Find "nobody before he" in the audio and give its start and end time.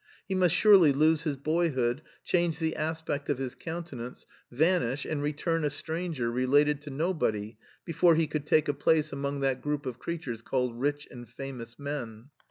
6.89-8.25